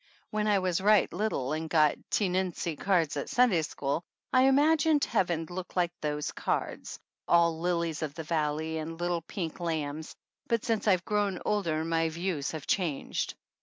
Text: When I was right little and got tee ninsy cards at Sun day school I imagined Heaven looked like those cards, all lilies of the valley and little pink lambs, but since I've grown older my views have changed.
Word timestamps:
When 0.31 0.47
I 0.47 0.57
was 0.57 0.81
right 0.81 1.13
little 1.13 1.53
and 1.53 1.69
got 1.69 1.95
tee 2.09 2.27
ninsy 2.27 2.75
cards 2.75 3.15
at 3.17 3.29
Sun 3.29 3.51
day 3.51 3.61
school 3.61 4.03
I 4.33 4.45
imagined 4.45 5.03
Heaven 5.05 5.45
looked 5.47 5.75
like 5.75 5.91
those 6.01 6.31
cards, 6.31 6.97
all 7.27 7.59
lilies 7.59 8.01
of 8.01 8.15
the 8.15 8.23
valley 8.23 8.79
and 8.79 8.99
little 8.99 9.21
pink 9.21 9.59
lambs, 9.59 10.15
but 10.47 10.65
since 10.65 10.87
I've 10.87 11.05
grown 11.05 11.39
older 11.45 11.85
my 11.85 12.09
views 12.09 12.49
have 12.49 12.65
changed. 12.65 13.35